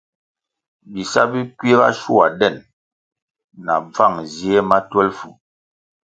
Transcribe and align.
Bisa 0.91 1.21
bi 1.31 1.39
kiuga 1.57 1.89
shua 2.01 2.25
den 2.39 2.55
na 3.65 3.73
bvan 3.91 4.15
zie 4.33 4.59
ma 4.69 4.77
twelfu. 4.89 5.29